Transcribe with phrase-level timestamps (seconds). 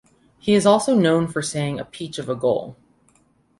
[0.39, 2.75] He also is known for saying a peach of a goal.